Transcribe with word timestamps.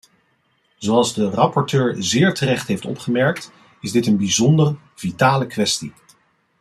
Zoals 0.77 1.13
de 1.13 1.29
rapporteur 1.29 1.95
zeer 2.03 2.33
terecht 2.33 2.67
heeft 2.67 2.85
opgemerkt, 2.85 3.51
is 3.81 3.91
dit 3.91 4.07
een 4.07 4.17
bijzonder 4.17 4.75
vitale 4.95 5.47
kwestie. 5.47 5.93